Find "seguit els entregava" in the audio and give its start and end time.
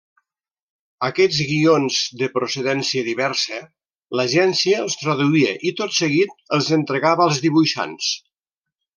5.99-7.25